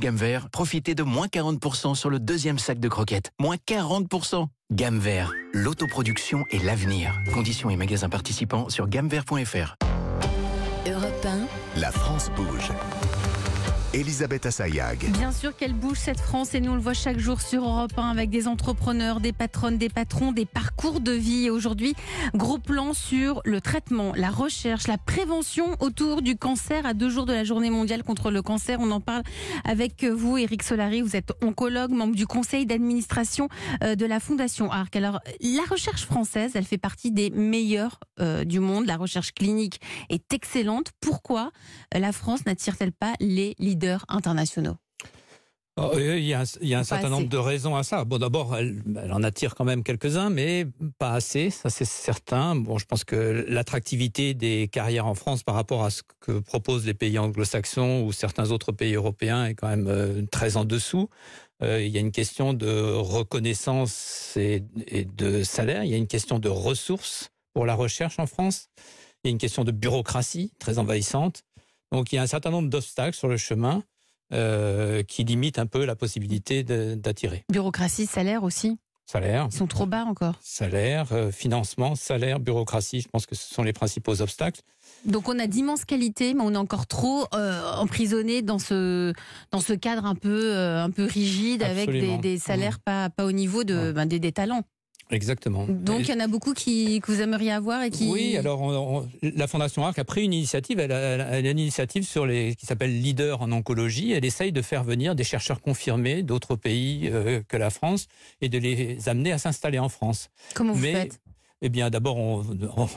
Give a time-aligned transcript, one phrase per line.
[0.00, 3.30] Gamme vert, profitez de moins 40% sur le deuxième sac de croquettes.
[3.40, 7.12] Moins 40% Gamme vert, l'autoproduction et l'avenir.
[7.32, 9.76] Conditions et magasins participants sur gammevert.fr.
[10.86, 12.70] Europe 1, La France bouge.
[13.96, 15.10] Elisabeth Assayag.
[15.12, 17.92] Bien sûr qu'elle bouge cette France et nous on le voit chaque jour sur Europe
[17.96, 21.46] 1 avec des entrepreneurs, des patronnes, des patrons, des parcours de vie.
[21.46, 21.94] Et aujourd'hui,
[22.34, 27.24] gros plan sur le traitement, la recherche, la prévention autour du cancer à deux jours
[27.24, 28.80] de la journée mondiale contre le cancer.
[28.80, 29.22] On en parle
[29.64, 31.00] avec vous, Eric Solari.
[31.00, 33.48] Vous êtes oncologue, membre du conseil d'administration
[33.82, 34.94] euh, de la Fondation ARC.
[34.96, 38.84] Alors, la recherche française, elle fait partie des meilleures euh, du monde.
[38.84, 40.88] La recherche clinique est excellente.
[41.00, 41.50] Pourquoi
[41.94, 43.85] la France n'attire-t-elle pas les leaders?
[44.08, 44.76] Internationaux
[45.78, 47.10] Oh, Il y a un, il y a un Pas certain assez.
[47.10, 48.06] nombre de raisons à ça.
[48.06, 50.66] Bon, d'abord, elle, elle en attire quand même quelques-uns, mais
[50.98, 52.56] pas assez, ça c'est certain.
[52.56, 56.86] Bon, je pense que l'attractivité des carrières en France par rapport à ce que proposent
[56.86, 61.10] les pays anglo-saxons ou certains autres pays européens est quand même euh, très en dessous.
[61.62, 65.84] Euh, il y a une question de reconnaissance et, et de salaire.
[65.84, 68.68] Il y a une question de ressources pour la recherche en France.
[69.24, 71.42] Il y a une question de bureaucratie très envahissante.
[71.92, 73.82] Donc, il y a un certain nombre d'obstacles sur le chemin
[74.32, 77.44] euh, qui limitent un peu la possibilité d'attirer.
[77.50, 78.78] Bureaucratie, salaire aussi?
[79.08, 80.34] Salaire, Ils sont trop bas encore.
[80.42, 84.62] salaire, euh, financement, salaire, bureaucratie, je pense que ce sont les principaux obstacles.
[85.04, 89.12] Donc on a d'immenses qualités, mais on est encore trop euh, emprisonné dans ce
[89.52, 93.30] dans ce cadre un peu euh, un peu rigide avec des, salaires pas pas au
[93.32, 94.64] niveau de ben, des, des talents.
[95.10, 95.66] Exactement.
[95.68, 98.60] Donc il y en a beaucoup qui que vous aimeriez avoir et qui Oui, alors
[98.60, 102.04] on- on- la Fondation Arc a pris une initiative, elle a, elle a une initiative
[102.04, 104.12] sur les qui s'appelle Leader en oncologie.
[104.12, 108.08] Elle essaye de faire venir des chercheurs confirmés d'autres pays euh, que la France
[108.40, 110.28] et de les amener à s'installer en France.
[110.54, 111.20] comment vous Mais- faites?
[111.62, 112.44] Eh bien, d'abord, on,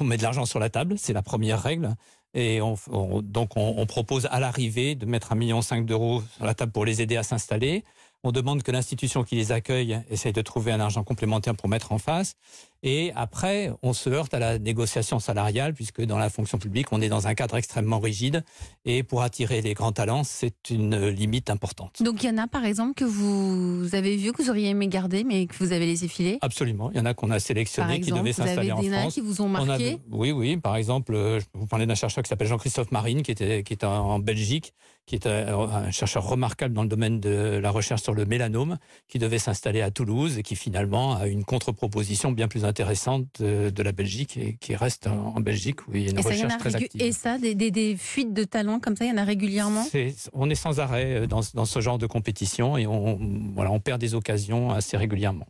[0.02, 1.96] on met de l'argent sur la table, c'est la première règle.
[2.34, 6.22] Et on, on- donc, on, on propose à l'arrivée de mettre un million cinq d'euros
[6.36, 7.84] sur la table pour les aider à s'installer.
[8.24, 11.94] On demande que l'institution qui les accueille essaye de trouver un argent complémentaire pour mettre
[11.94, 12.36] en face.
[12.84, 17.02] Et après, on se heurte à la négociation salariale, puisque dans la fonction publique, on
[17.02, 18.44] est dans un cadre extrêmement rigide.
[18.86, 22.02] Et pour attirer les grands talents, c'est une limite importante.
[22.02, 24.88] Donc il y en a par exemple que vous avez vu que vous auriez aimé
[24.88, 26.38] garder mais que vous avez laissé filer?
[26.42, 26.90] Absolument.
[26.92, 29.14] Il y en a qu'on a sélectionnés qui devaient s'installer en France.
[29.14, 29.98] qui vous ont On a- marqué.
[30.12, 30.58] oui, oui.
[30.58, 33.74] Par exemple, euh, je vous parler d'un chercheur qui s'appelle Jean-Christophe Marine, qui, était, qui
[33.74, 34.74] est en Belgique,
[35.06, 38.78] qui est un, un chercheur remarquable dans le domaine de la recherche sur le mélanome,
[39.08, 43.70] qui devait s'installer à Toulouse et qui finalement a une contre-proposition bien plus intéressante de,
[43.70, 46.24] de la Belgique et qui reste en, en Belgique où il y a une Et
[46.24, 47.02] ça, recherche a très active.
[47.02, 49.86] et ça, des, des- des fuites de talents comme ça, il y en a régulièrement?
[50.34, 53.20] On est sans arrêt euh, dans, dans ce genre de compétition et on,
[53.54, 55.48] voilà, on perd des occasions assez régulièrement.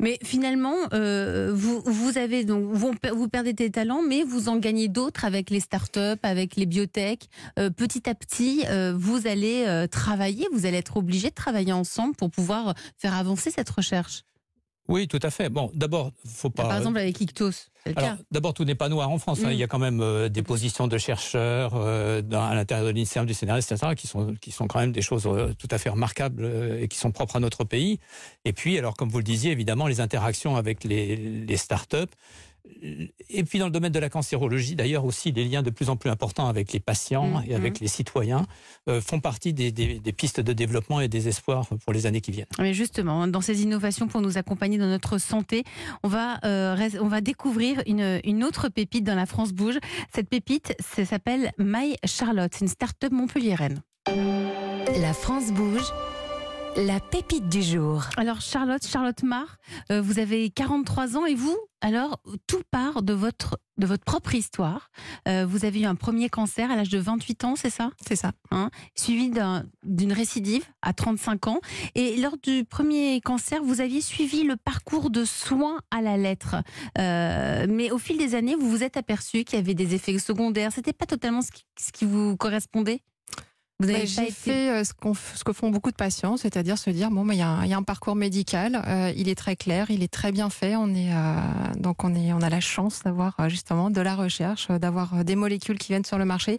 [0.00, 4.56] Mais finalement, euh, vous, vous avez donc vous, vous perdez des talents, mais vous en
[4.58, 7.26] gagnez d'autres avec les startups, avec les biotech.
[7.58, 12.14] Euh, petit à petit, euh, vous allez travailler, vous allez être obligé de travailler ensemble
[12.14, 14.22] pour pouvoir faire avancer cette recherche.
[14.88, 15.48] Oui, tout à fait.
[15.48, 16.64] Bon, d'abord, faut pas.
[16.64, 17.50] Par exemple, avec Ictos,
[17.96, 19.40] Alors, d'abord, tout n'est pas noir en France.
[19.44, 19.48] hein.
[19.48, 19.52] Mm.
[19.52, 22.92] Il y a quand même euh, des positions de chercheurs euh, dans, à l'intérieur de
[22.92, 25.78] l'INSERM, du CNRS, etc., qui sont, qui sont quand même des choses euh, tout à
[25.78, 26.44] fait remarquables
[26.80, 27.98] et qui sont propres à notre pays.
[28.44, 32.10] Et puis, alors, comme vous le disiez, évidemment, les interactions avec les, les start-up.
[33.30, 35.96] Et puis, dans le domaine de la cancérologie, d'ailleurs, aussi, les liens de plus en
[35.96, 38.46] plus importants avec les patients Mm, et avec les citoyens
[38.88, 42.20] euh, font partie des, des- des pistes de développement et des espoirs pour les années
[42.20, 42.46] qui viennent.
[42.58, 45.64] Mais justement, dans ces innovations pour nous accompagner dans notre santé,
[46.02, 49.78] on va, euh, on va découvrir une, une autre pépite dans la France Bouge.
[50.14, 52.52] Cette pépite, ça s'appelle My Charlotte.
[52.54, 53.82] C'est une start-up montpelliéraine.
[55.00, 55.82] la France bouge,
[56.76, 58.04] la pépite du jour.
[58.16, 59.56] Alors Charlotte, Charlotte Mar,
[59.90, 64.34] euh, vous avez 43 ans et vous, alors tout part de votre de votre propre
[64.34, 64.90] histoire.
[65.28, 67.90] Euh, vous avez eu un premier cancer à l'âge de 28 ans, c'est ça?
[68.06, 68.32] C'est ça.
[68.94, 71.60] Suivi d'un- d'une récidive à 35 ans.
[71.94, 76.56] Et lors du premier cancer, vous aviez suivi le parcours de soins à la lettre.
[76.98, 80.18] Euh, mais au fil des années, vous vous êtes aperçu qu'il y avait des effets
[80.18, 80.72] secondaires.
[80.72, 83.02] C'était pas totalement ce qui, ce qui vous correspondait?
[83.78, 84.92] Vous Bah, pas J'ai été- fait euh, ce,
[85.34, 87.74] ce que font beaucoup de patients, c'est-à-dire se dire bon, bah, il y, a y
[87.74, 90.76] a un parcours médical, euh, il est très clair, il est très bien fait.
[90.76, 91.34] On est euh,
[91.76, 95.24] donc on est on a la chance d'avoir euh, justement de la recherche, euh, d'avoir
[95.24, 96.58] des molécules qui viennent sur le marché,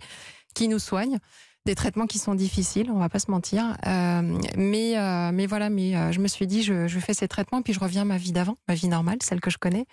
[0.53, 1.17] qui nous soignent,
[1.67, 3.77] des traitements qui sont difficiles, on va pas se mentir.
[3.85, 4.21] Euh,
[4.55, 7.73] mais euh, mais voilà, mais euh, je me suis dit je, fais ces traitements puis
[7.73, 9.85] je reviens à ma vie d'avant, ma vie normale, celle que je connais.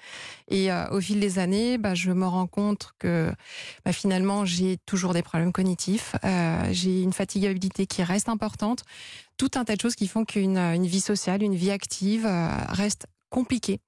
[0.49, 3.31] Et au fil des années, bah, je me rends compte que
[3.85, 6.15] bah, finalement, j'ai toujours des problèmes cognitifs,
[6.71, 8.85] j'ai une fatigabilité qui reste importante,
[9.37, 12.29] tout un tas de choses qui font qu'une une vie sociale, une vie active
[12.69, 13.81] reste compliquée.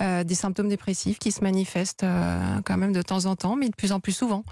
[0.00, 3.68] Euh, des symptômes dépressifs qui se manifestent euh, quand même de temps en temps, mais
[3.68, 4.42] de plus en plus souvent.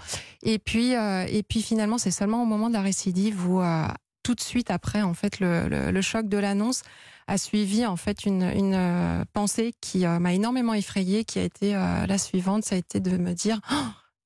[0.41, 3.61] Et puis, euh, et puis finalement, c'est seulement au moment de la récidive où
[4.23, 6.81] tout de suite après en fait le, le, le choc de l'annonce
[7.27, 12.17] a suivi en fait une, une pensée qui m'a énormément effrayée, qui a été la
[12.17, 13.75] suivante, ça a été de me dire oh,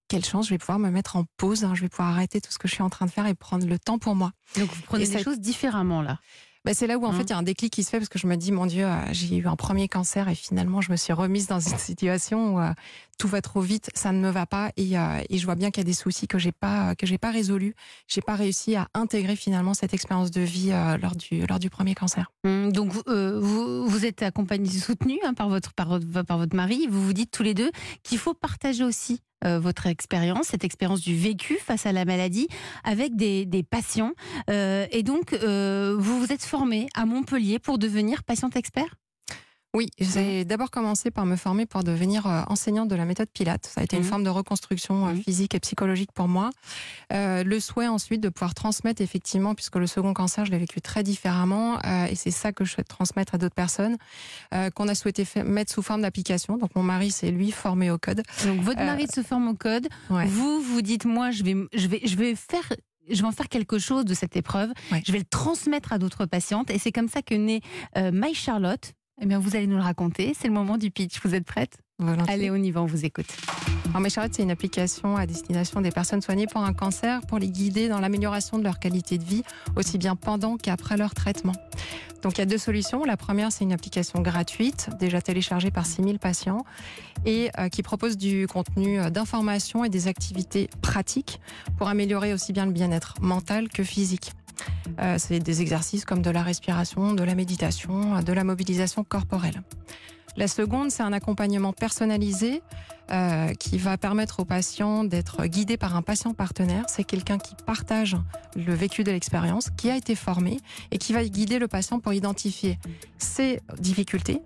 [0.07, 2.51] quelle chance, je vais pouvoir me mettre en pause, hein, je vais pouvoir arrêter tout
[2.51, 4.31] ce que je suis en train de faire et prendre le temps pour moi.
[4.57, 6.19] Donc vous prenez Et les ça- choses différemment là.
[6.63, 8.09] Bah, c'est là où en fait il y a un déclic qui se fait parce
[8.09, 10.91] que je me dis mon Dieu, euh, j'ai eu un premier cancer et finalement je
[10.91, 12.71] me suis remise dans une situation où euh,
[13.21, 15.69] tout va trop vite, ça ne me va pas et, euh, et je vois bien
[15.69, 17.75] qu'il y a des soucis que j'ai pas que j'ai pas résolus,
[18.07, 21.69] j'ai pas réussi à intégrer finalement cette expérience de vie euh, lors du lors du
[21.69, 22.31] premier cancer.
[22.45, 26.87] Hum, Donc euh, vous, vous êtes accompagné, soutenu hein, par, votre, par, votre- mari.
[26.89, 27.69] Vous vous dites tous les deux
[28.01, 32.47] qu'il faut partager aussi votre expérience, cette expérience du vécu face à la maladie
[32.83, 34.11] avec des, des patients.
[34.47, 39.00] Et donc, vous vous êtes formé à Montpellier pour devenir patiente expert?
[39.73, 43.65] Oui, j'ai d'abord commencé par me former pour devenir euh, enseignante de la méthode Pilate.
[43.65, 44.03] Ça a été Mhm.
[44.03, 45.21] une forme de reconstruction euh, Mhm.
[45.23, 46.49] physique et psychologique pour moi.
[47.13, 50.81] Euh, le souhait ensuite de pouvoir transmettre effectivement, puisque le second cancer, je l'ai vécu
[50.81, 53.95] très différemment, euh, et c'est ça que je souhaite transmettre à d'autres personnes,
[54.53, 56.57] euh, qu'on a souhaité mettre sous forme d'application.
[56.57, 58.23] Donc mon mari, c'est lui formé au code.
[58.45, 59.87] Donc votre mari se forme au code.
[60.09, 60.25] Ouais.
[60.25, 62.73] Vous vous dites moi je vais je vais je vais faire
[63.09, 64.69] je vais en faire quelque chose de cette épreuve.
[64.91, 65.01] Ouais.
[65.05, 67.61] Je vais le transmettre à d'autres patientes et c'est comme ça que naît
[67.97, 68.93] euh, My Charlotte.
[69.23, 70.35] Eh bien, vous allez nous le raconter.
[70.37, 71.19] C'est le moment du pitch.
[71.23, 71.77] Vous êtes prête?
[71.99, 72.33] Volontiers.
[72.33, 72.81] Allez, on y va.
[72.81, 73.27] On vous écoute.
[73.89, 77.37] Alors, mes Charlotte, c'est une application à destination des personnes soignées pour un cancer, pour
[77.37, 79.43] les guider dans l'amélioration de leur qualité de vie,
[79.75, 81.53] aussi bien pendant qu'après leur traitement.
[82.23, 83.03] Donc, il y a deux solutions.
[83.03, 86.65] La première, c'est une application gratuite, déjà téléchargée par 6000 patients,
[87.25, 91.39] et euh, qui propose du contenu euh, d'information et des activités pratiques
[91.77, 94.31] pour améliorer aussi bien le bien-être mental que physique.
[94.99, 99.03] Euh, c'est des exercices comme de la respiration, de la méditation, euh, de la mobilisation
[99.03, 99.61] corporelle.
[100.37, 102.61] La seconde, c'est un accompagnement personnalisé
[103.11, 106.85] euh, qui va permettre aux patients d'être guidés par un patient partenaire.
[106.87, 108.15] C'est quelqu'un qui partage
[108.55, 110.61] le vécu de l'expérience, qui a été formé
[110.91, 112.79] et qui va guider le patient pour identifier
[113.17, 114.41] ses difficultés,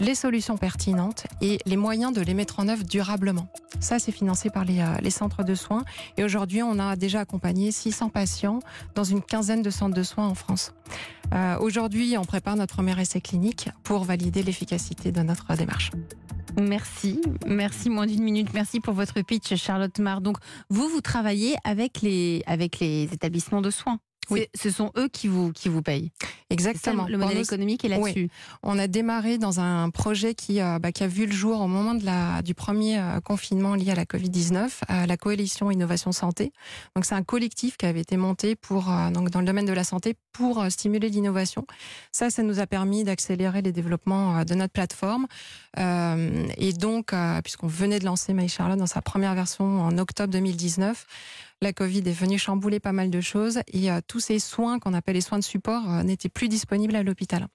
[0.00, 3.48] les solutions pertinentes et les moyens de les mettre en œuvre durablement.
[3.78, 5.84] Ça, c'est financé par les, euh, centres de soins.
[6.16, 8.60] Et aujourd'hui, on a déjà accompagné 600 patients
[8.94, 10.72] dans une quinzaine de centres de soins en France.
[11.34, 15.90] Euh, aujourd'hui, on prépare notre premier essai clinique pour valider l'efficacité de notre démarche.
[16.60, 18.48] Merci, merci moins d'une minute.
[18.54, 20.20] Merci pour votre pitch, Charlotte Mar.
[20.20, 20.38] Donc,
[20.68, 22.42] vous, vous travaillez avec les
[23.12, 23.98] établissements de soins.
[24.30, 24.46] Oui.
[24.54, 26.12] Ce sont eux qui vous, qui vous payent.
[26.20, 27.06] Ça, Exactement.
[27.08, 28.28] le modèle économique est là-dessus.
[28.62, 31.66] On a démarré dans un projet qui, euh, bah, qui a vu le jour au
[31.66, 36.12] moment de la, du premier euh, confinement lié à la Covid-19, à la coalition Innovation
[36.12, 36.52] Santé.
[36.94, 39.72] Donc c'est un collectif qui avait été monté pour, euh, donc dans le domaine de
[39.72, 41.66] la santé pour euh, stimuler l'innovation.
[42.12, 45.26] Ça, ça nous a permis d'accélérer les développements euh, de notre plateforme.
[45.78, 49.98] Euh, et donc, euh, puisqu'on venait de lancer My Charlotte dans sa première version en
[49.98, 51.06] octobre 2019,
[51.62, 54.94] la Covid est venue chambouler pas mal de choses et euh, tous ces soins qu'on
[54.94, 57.46] appelle les soins de support euh, n'étaient plus disponibles à l'hôpital.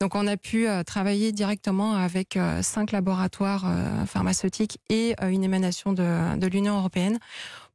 [0.00, 3.66] Donc on a pu euh, travailler directement avec cinq laboratoires
[4.06, 7.18] pharmaceutiques et une émanation de, de l'Union européenne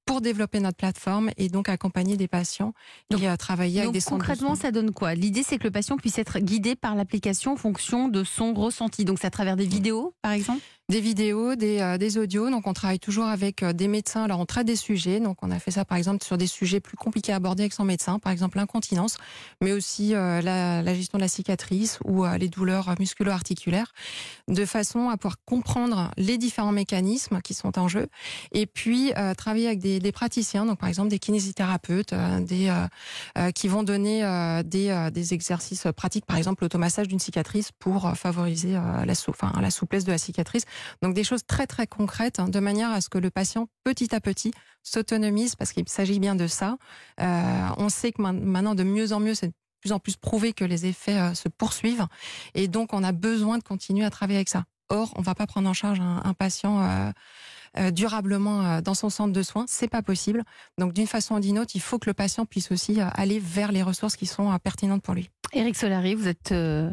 [0.05, 2.73] pour développer notre plateforme et donc accompagner des patients
[3.11, 5.13] Donc- et travailler avec Donc des centres de concrètement, ça donne quoi?
[5.13, 9.05] L'idée, c'est que le patient puisse être guidé par l'application en fonction de son ressenti.
[9.05, 10.61] Donc c'est à travers des vidéos, par exemple?
[10.89, 12.49] Des vidéos, des, euh, des audios.
[12.49, 14.23] Donc, on travaille toujours avec euh, des médecins.
[14.23, 15.19] Alors, on traite des sujets.
[15.19, 17.73] Donc, on a fait ça, par exemple, sur des sujets plus compliqués à aborder avec
[17.73, 19.17] son médecin, par exemple l'incontinence,
[19.59, 23.93] mais aussi euh, la, gestion de la cicatrice ou les douleurs musculo-articulaires,
[24.47, 28.07] de façon à pouvoir comprendre les différents mécanismes qui sont en jeu.
[28.53, 32.13] Et puis, travailler avec des, praticiens, donc par exemple des kinésithérapeutes,
[33.53, 39.51] qui vont donner des, exercices pratiques, par exemple l'automassage d'une cicatrice pour favoriser la, enfin,
[39.61, 40.65] la souplesse de la cicatrice.
[41.01, 44.13] Donc des choses très très concrètes, hein, de manière à ce que le patient, petit
[44.15, 44.51] à petit,
[44.83, 46.77] s'autonomise, parce qu'il s'agit bien de ça.
[47.19, 50.53] Euh, on sait que maintenant, de mieux en mieux, c'est de plus en plus prouvé
[50.53, 52.07] que les effets euh, se poursuivent,
[52.55, 54.65] et donc on a besoin de continuer à travailler avec ça.
[54.89, 57.11] Or, on va pas prendre en charge un, patient euh,
[57.91, 60.43] durablement euh, dans son centre de soins, c'est pas possible.
[60.77, 63.39] Donc, d'une façon ou d'une autre, il faut que le patient puisse aussi euh, aller
[63.39, 65.29] vers les ressources qui sont euh, pertinentes pour lui.
[65.53, 66.89] Éric Solari, vous êtes euh,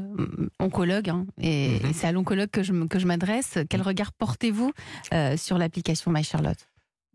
[0.61, 1.91] oncologue hein, et, Mhm.
[1.91, 3.59] et c'est à l'oncologue que je, me- que je m'adresse.
[3.69, 4.71] Quel regard portez-vous
[5.13, 6.59] euh, sur l'application My Charlotte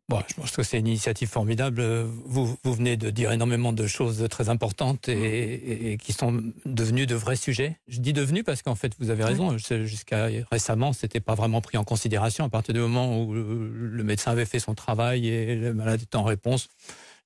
[0.10, 1.84] Bon, je pense que c'est une initiative formidable.
[2.26, 6.42] Vous, vous venez de dire énormément de choses très importantes et, et- et qui sont
[6.66, 7.78] devenues de vrais sujets.
[7.88, 9.56] Je dis devenues parce qu'en fait, vous avez raison.
[9.60, 12.44] Jusqu'à récemment, c'était pas vraiment pris en considération.
[12.44, 16.16] À partir du moment où le médecin avait fait son travail et le malade était
[16.16, 16.70] en réponse,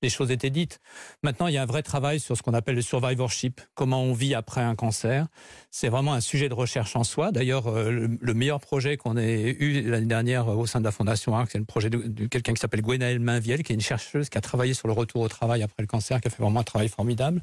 [0.04, 0.80] les choses étaient dites.
[1.24, 4.14] Maintenant, il y a un vrai travail sur ce qu'on appelle le survivorship, comment on
[4.14, 5.28] vit après un cancer.
[5.72, 7.32] C'est vraiment un sujet de recherche en soi.
[7.32, 11.36] D'ailleurs, euh, le, meilleur projet qu'on ait eu l'année dernière au sein de la Fondation
[11.36, 14.38] ARC, c'est le projet de, quelqu'un qui s'appelle Gwenaëlle Mainviel, qui est une chercheuse qui
[14.38, 16.64] a travaillé sur le retour au travail après le cancer, qui a fait vraiment un
[16.64, 17.42] travail formidable.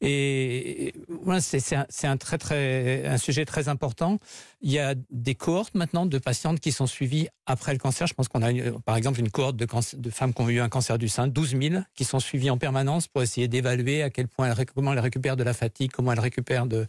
[0.00, 0.94] Et
[1.40, 4.18] c'est un, sujet très important.
[4.60, 8.06] Il y a des cohortes maintenant de patientes qui sont suivies après le cancer.
[8.06, 8.50] Je pense qu'on a,
[8.84, 9.66] par exemple, une cohorte de,
[10.10, 13.08] femmes qui ont eu un cancer du sein, 12 000, qui sont suivies en permanence
[13.08, 16.20] pour essayer d'évaluer à quel point elles, comment elles récupèrent de la fatigue, comment elles
[16.20, 16.86] récupèrent de,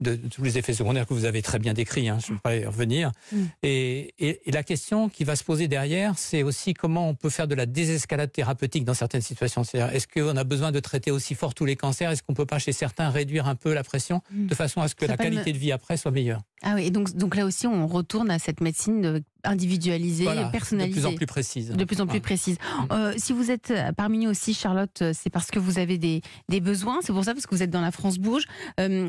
[0.00, 2.08] de, tous les effets secondaires que vous avez très bien décrits.
[2.08, 3.12] Hein, je ne vais pas y revenir.
[3.32, 3.42] Mm.
[3.62, 7.48] Et, et, la question qui va se poser derrière, c'est aussi comment on peut faire
[7.48, 9.64] de la désescalade thérapeutique dans certaines situations.
[9.64, 12.10] C'est-à-dire, est-ce qu'on a besoin de traiter aussi fort tous les cancers?
[12.10, 14.46] Est-ce qu'on peut pas chez certains réduire un peu la pression mm.
[14.46, 16.40] de façon à ce que la qualité de vie après soit meilleure?
[16.62, 21.00] Ah oui, et donc, donc là aussi, on retourne à cette médecine individualisée, personnalisée.
[21.00, 21.70] De plus en plus précise.
[21.70, 22.56] De plus en plus précise.
[22.90, 25.98] Euh, si vous êtes euh, parmi nous aussi, Charlotte, euh, c'est parce que vous avez
[25.98, 27.00] des, des besoins.
[27.02, 28.44] C'est pour ça, parce que vous êtes dans la France Bouge.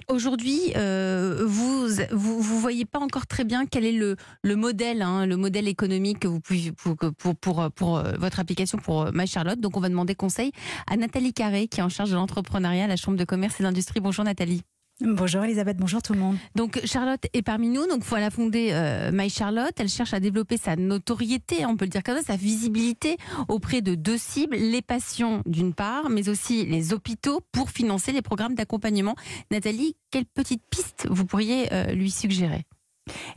[0.08, 5.26] Aujourd'hui, vous, vous, vous voyez pas encore très bien quel est le, le modèle, hein,
[5.26, 9.60] le modèle économique que vous pouvez pour, pour, pour, pour, votre application pour My Charlotte.
[9.60, 10.52] Donc, on va demander conseil
[10.90, 13.64] à Nathalie Carré, qui est en charge de l'entrepreneuriat à la Chambre de commerce et
[13.64, 14.00] d'industrie.
[14.00, 14.64] Bonjour Nathalie.
[15.06, 16.38] Bonjour Elisabeth, bonjour tout le monde.
[16.56, 19.74] Donc Charlotte est parmi nous, donc voilà fonder euh, My Charlotte.
[19.78, 23.18] Elle cherche à développer sa notoriété, on peut le dire comme ça, sa visibilité
[23.50, 28.22] auprès de deux cibles, les patients d'une part, mais aussi les hôpitaux pour financer les
[28.22, 29.16] programmes d'accompagnement.
[29.52, 32.64] Nathalie, quelle petite piste vous pourriez euh, lui suggérer?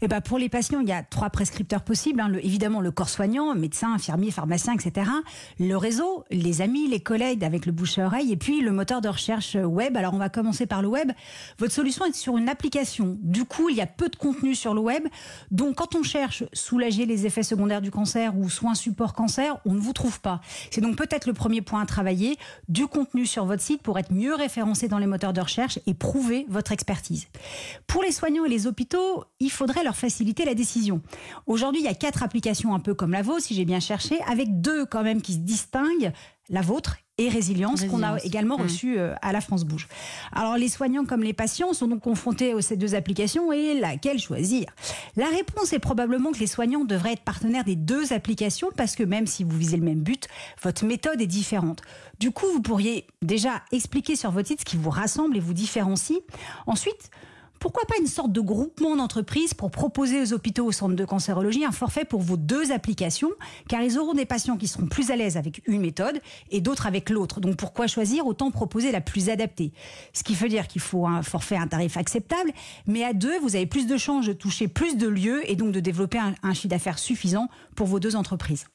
[0.02, 2.20] Eh ben pour les patients, il y a trois prescripteurs possibles.
[2.20, 2.32] Hein.
[2.42, 5.10] évidemment, le corps soignant, médecin, infirmier, pharmacien, etc.
[5.58, 9.00] Le réseau, les amis, les collègues avec le bouche à oreille, et puis le moteur
[9.00, 9.96] de recherche web.
[9.96, 11.12] Alors, on va commencer par le web.
[11.58, 13.16] Votre solution est sur une application.
[13.20, 15.06] Du coup, il y a peu de contenu sur le web.
[15.50, 19.74] Donc, quand on cherche soulager les effets secondaires du cancer ou soins support cancer, on
[19.74, 20.40] ne vous trouve pas.
[20.70, 22.36] C'est donc peut-être le premier point à travailler.
[22.68, 25.94] Du contenu sur votre site pour être mieux référencé dans les moteurs de recherche et
[25.94, 27.26] prouver votre expertise.
[27.86, 31.00] Pour les soignants et les hôpitaux, il faudrait leur faciliter la décision.
[31.46, 34.18] Aujourd'hui, il y a quatre applications un peu comme la vôtre, si j'ai bien cherché,
[34.28, 36.12] avec deux quand même qui se distinguent,
[36.48, 38.90] la vôtre et Résilience, qu'on a également reçue mmh.
[38.90, 39.88] reçu euh, à la France Bouge.
[40.32, 44.18] Alors les soignants comme les patients sont donc confrontés à ces deux applications et laquelle
[44.18, 44.66] choisir?
[45.16, 49.02] La réponse est probablement que les soignants devraient être partenaires des deux applications parce que
[49.02, 50.28] même si vous visez le même but,
[50.62, 51.80] votre méthode est différente.
[52.20, 55.54] Du coup, vous pourriez déjà expliquer sur votre site ce qui vous rassemble et vous
[55.54, 56.18] différencie.
[56.66, 57.10] Ensuite,
[57.58, 61.64] pourquoi pas une sorte de groupement d'entreprises pour proposer aux hôpitaux, au centre de cancérologie,
[61.64, 63.30] un forfait pour vos deux applications,
[63.68, 66.20] car ils auront des patients qui seront plus à l'aise avec une méthode
[66.50, 67.40] et d'autres avec l'autre.
[67.40, 69.72] Donc pourquoi choisir Autant proposer la plus adaptée?
[70.12, 72.52] Ce qui veut dire qu'il faut un forfait, un tarif acceptable,
[72.86, 75.72] mais à deux, vous avez plus de chances de toucher plus de lieux et donc
[75.72, 78.66] de développer un, un chiffre d'affaires suffisant pour vos deux entreprises.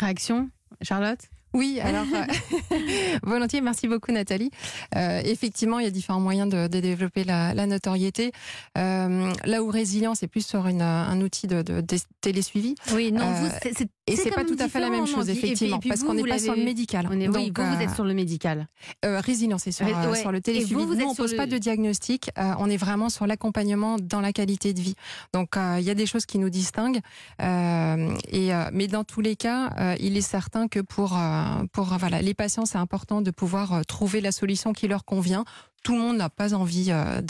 [0.00, 0.50] Réaction,
[0.82, 1.20] Charlotte?
[1.54, 2.76] Oui, alors euh,
[3.22, 4.50] volontiers, merci beaucoup Nathalie.
[4.96, 8.32] Euh, effectivement, il y a différents moyens de, de développer la, la notoriété.
[8.76, 12.74] Euh, là où Résilience est plus sur une, un outil de, de, de télésuivi.
[12.92, 16.02] Oui, non, vous, c'est et c'est pas tout à fait la même chose, effectivement, parce
[16.02, 17.08] qu'on n'est pas sur le médical.
[17.10, 18.68] On est, oui, vous, vous êtes sur le médical.
[19.04, 19.86] Euh, Résilience, c'est sur,
[20.16, 20.84] sur le télésuivi.
[20.84, 22.30] Vous, nous, on pose pas de diagnostic.
[22.36, 24.94] on est vraiment sur l'accompagnement dans la qualité de vie.
[25.32, 27.00] Donc, il y a des choses qui nous distinguent.
[27.40, 31.18] et, mais dans tous les cas, il est certain que pour
[31.72, 35.44] pour voilà, les patients, c'est important de pouvoir euh, trouver la solution qui leur convient.
[35.82, 37.20] Tout le monde n'a pas envie euh,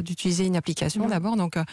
[0.00, 1.36] d'utiliser une application d'abord.
[1.36, 1.64] Donc, euh,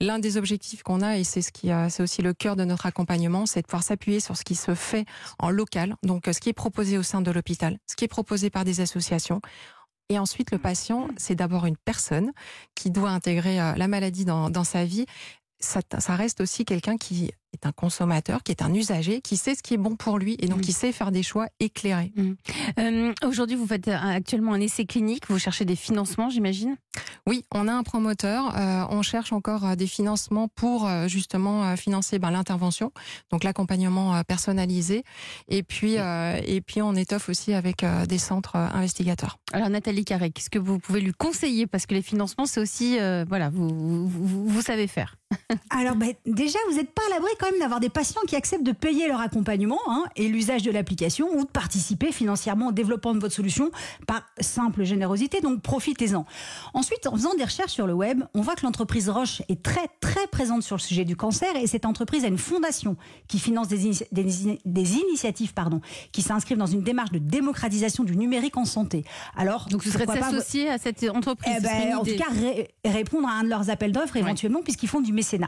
[0.00, 2.86] l'un des objectifs qu'on a, et c'est ce qui c'est aussi le cœur de notre
[2.86, 5.04] accompagnement, c'est de pouvoir s'appuyer sur ce qui se fait
[5.38, 5.96] en local.
[6.02, 8.80] Donc, ce qui est proposé au sein de l'hôpital, ce qui est proposé par des
[8.80, 9.40] associations.
[10.08, 12.32] Et ensuite, le patient, c'est d'abord une personne
[12.74, 15.06] qui doit intégrer la maladie dans, dans sa vie.
[15.60, 19.54] Ça, ça, reste aussi quelqu'un qui est un consommateur, qui est un usager, qui sait
[19.54, 22.12] ce qui est bon pour lui et donc qui sait faire des choix éclairés.
[22.16, 22.32] Mm.
[22.78, 26.76] Euh, aujourd'hui, vous faites euh, actuellement un essai clinique, vous cherchez des financements, j'imagine?
[27.26, 32.30] Oui, on a un promoteur, euh, on cherche encore des financements pour justement financer ben,
[32.30, 32.92] l'intervention,
[33.30, 35.04] donc l'accompagnement personnalisé,
[35.48, 39.38] et puis, et puis on étoffe aussi avec des centres investigateurs.
[39.52, 41.66] Alors Nathalie Carré, qu'est-ce que vous pouvez lui conseiller?
[41.66, 42.98] Parce que les financements, c'est aussi,
[43.28, 45.16] voilà, vous, vous, vous, savez faire.
[45.70, 48.64] Alors ben, déjà, vous n'êtes pas à l'abri quand même d'avoir des patients qui acceptent
[48.64, 53.14] de payer leur accompagnement hein, et l'usage de l'application ou de participer financièrement au développement
[53.14, 53.70] de votre solution
[54.06, 55.40] par simple générosité.
[55.40, 56.24] Donc profitez-en.
[56.74, 59.88] Ensuite, en faisant des recherches sur le web, on voit que l'entreprise Roche est très
[60.00, 63.68] très présente sur le sujet du cancer et cette entreprise a une fondation qui finance
[63.68, 65.80] des, des, initiatives pardon,
[66.12, 69.04] qui s'inscrivent dans une démarche de démocratisation du numérique en santé.
[69.36, 72.30] Alors, donc ce serait associé à cette entreprise eh ben, En tout cas,
[72.84, 75.39] répondre à un de leurs appels d'offres éventuellement puisqu'ils font du mécénat.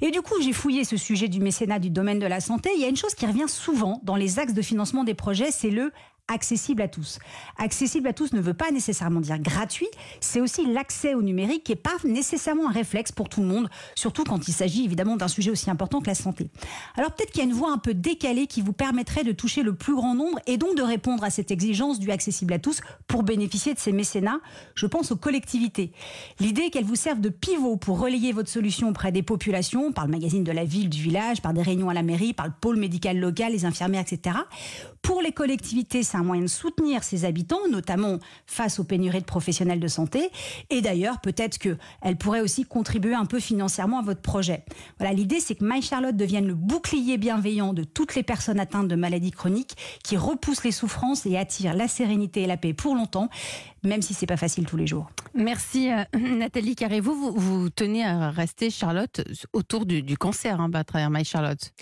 [0.00, 2.80] Et du coup, j'ai fouillé ce sujet du mécénat du domaine de la santé, il
[2.80, 5.70] y a une chose qui revient souvent dans les axes de financement des projets, c'est
[5.70, 5.92] le
[6.28, 7.18] accessible à tous.
[7.58, 9.88] Accessible à tous ne veut pas nécessairement dire gratuit,
[10.20, 13.68] c'est aussi l'accès au numérique qui n'est pas nécessairement un réflexe pour tout le monde,
[13.94, 16.48] surtout quand il s'agit évidemment d'un sujet aussi important que la santé.
[16.96, 19.62] Alors peut-être qu'il y a une voie un peu décalée qui vous permettrait de toucher
[19.62, 22.80] le plus grand nombre et donc de répondre à cette exigence du accessible à tous
[23.08, 24.40] pour bénéficier de ces mécénats.
[24.74, 25.92] Je pense aux collectivités.
[26.40, 30.10] L'idée qu'elles vous servent de pivot pour relayer votre solution auprès des populations, par le
[30.12, 32.76] magazine de la ville, du village, par des réunions à la mairie, par le pôle
[32.76, 34.36] médical local, les infirmières, etc.
[35.02, 39.24] Pour les collectivités, c'est un moyen de soutenir ses habitants, notamment face aux pénuries de
[39.26, 40.30] professionnels de santé.
[40.70, 44.64] Et d'ailleurs, peut-être qu'elle pourrait aussi contribuer un peu financièrement à votre projet.
[44.98, 48.86] Voilà, l'idée, c'est que My Charlotte devienne le bouclier bienveillant de toutes les personnes atteintes
[48.86, 52.94] de maladies chroniques, qui repousse les souffrances et attire la sérénité et la paix pour
[52.94, 53.28] longtemps,
[53.82, 55.10] même si c'est pas facile tous les jours.
[55.34, 56.04] Merci euh,
[56.36, 57.00] Nathalie Carré.
[57.00, 59.20] Vous, vous, vous tenez à rester, Charlotte,
[59.52, 61.72] autour du, du cancer hein, à travers My Charlotte.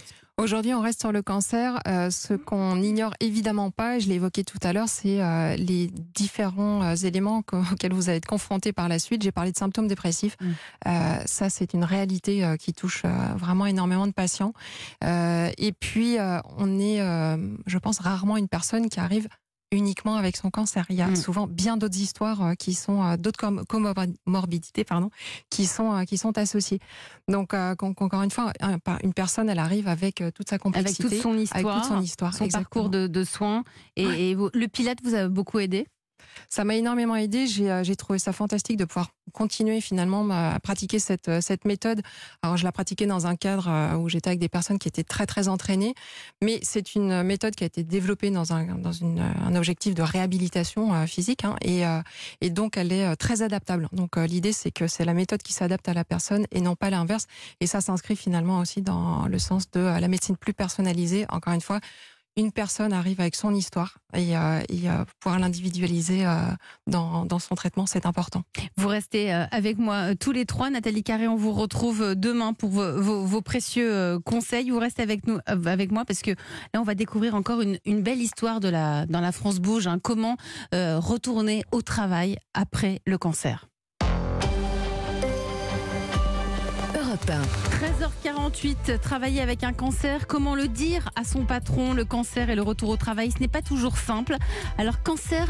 [0.40, 1.80] Aujourd'hui, on reste sur le cancer.
[1.86, 5.54] Euh, ce qu'on n'ignore évidemment pas, et je l'ai évoqué tout à l'heure, c'est euh,
[5.56, 9.22] les différents euh, éléments que- auxquels vous allez être confrontés par la suite.
[9.22, 10.38] J'ai parlé de symptômes dépressifs.
[10.40, 10.46] Mm.
[10.86, 10.90] Euh,
[11.26, 14.54] ça, c'est une réalité euh, qui touche euh, vraiment énormément de patients.
[15.04, 19.28] Euh, et puis, euh, on est, euh, je pense, rarement une personne qui arrive
[19.72, 20.84] uniquement avec son cancer.
[20.90, 21.16] Il y a Mm.
[21.16, 25.10] souvent bien d'autres histoires euh, qui sont euh, d'autres com- comorbidités, pardon,
[25.48, 26.80] qui sont euh, qui sont associées.
[27.28, 28.52] Donc, qu'encore une fois,
[29.02, 32.34] une personne, elle arrive avec toute sa Avec complexité, toute son avec toute son histoire,
[32.34, 32.64] son exactement.
[32.84, 33.62] parcours de, de soins.
[33.96, 34.20] Et, Ouais.
[34.22, 35.86] et vous- le Pilate vous a beaucoup aidé?
[36.48, 37.46] Ça m'a énormément aidé.
[37.46, 41.64] J'ai euh, j'ai trouvé ça fantastique de pouvoir continuer finalement à pratiquer cette, euh, cette
[41.64, 42.02] méthode.
[42.42, 45.04] Alors je la pratiquais dans un cadre euh, où j'étais avec des personnes qui étaient
[45.04, 45.94] très très entraînées,
[46.42, 51.06] mais c'est une méthode qui a été développée dans un, dans un objectif de réhabilitation
[51.06, 53.88] physique hein, et, donc elle est très adaptable.
[53.92, 56.90] Donc l'idée c'est que c'est la méthode qui s'adapte à la personne et non pas
[56.90, 57.26] l'inverse.
[57.60, 61.26] Et ça s'inscrit finalement aussi dans le sens de la médecine plus personnalisée.
[61.28, 61.80] Encore une fois,
[62.36, 66.36] une personne arrive avec son histoire et, euh, euh, pouvoir l'individualiser euh,
[66.86, 68.42] dans, son traitement, c'est important.
[68.76, 70.70] Vous restez avec moi tous les trois.
[70.70, 74.70] Nathalie Carré, on vous retrouve demain pour vos, précieux conseils.
[74.70, 78.20] Vous restez avec nous, avec moi, parce que là, on va découvrir encore une, belle
[78.20, 79.86] histoire dans la France bouge.
[79.86, 79.98] hein.
[80.02, 80.36] comment
[80.72, 83.69] retourner au travail après le cancer.
[87.30, 91.92] 13h48, travailler avec un cancer, comment le dire à son patron?
[91.92, 94.36] Le cancer et le retour au travail, ce n'est pas toujours simple.
[94.78, 95.48] Alors, cancer